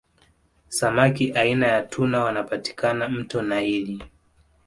samaki 0.69 1.31
aina 1.31 1.67
ya 1.67 1.81
tuna 1.81 2.23
wanapatikana 2.23 3.09
mto 3.09 3.41
naili 3.41 4.03